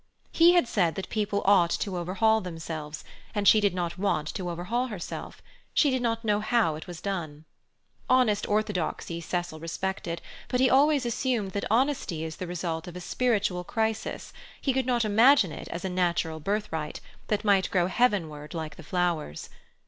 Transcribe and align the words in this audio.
He 0.31 0.53
had 0.53 0.67
said 0.67 0.95
that 0.95 1.09
people 1.11 1.43
ought 1.45 1.69
to 1.69 1.95
overhaul 1.95 2.41
themselves, 2.41 3.03
and 3.35 3.47
she 3.47 3.59
did 3.59 3.75
not 3.75 3.99
want 3.99 4.27
to 4.29 4.49
overhaul 4.49 4.87
herself; 4.87 5.43
she 5.75 5.91
did 5.91 6.01
not 6.01 6.25
know 6.25 6.41
it 6.75 6.87
was 6.87 7.01
done. 7.01 7.45
Honest 8.09 8.49
orthodoxy 8.49 9.21
Cecil 9.21 9.59
respected, 9.59 10.19
but 10.47 10.59
he 10.59 10.71
always 10.71 11.05
assumed 11.05 11.51
that 11.51 11.65
honesty 11.69 12.23
is 12.25 12.37
the 12.37 12.47
result 12.47 12.87
of 12.87 12.95
a 12.95 12.99
spiritual 12.99 13.63
crisis; 13.63 14.33
he 14.59 14.73
could 14.73 14.87
not 14.87 15.05
imagine 15.05 15.51
it 15.51 15.67
as 15.67 15.85
a 15.85 15.87
natural 15.89 16.39
birthright, 16.39 16.99
that 17.27 17.45
might 17.45 17.69
grow 17.69 17.85
heavenward 17.85 18.55
like 18.55 18.77
flowers. 18.81 19.51